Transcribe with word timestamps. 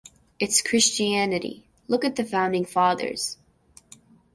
It's 0.39 0.63
Christianity- 0.63 1.67
look 1.87 2.03
at 2.03 2.15
the 2.15 2.25
founding 2.25 2.65
fathers! 2.65 3.37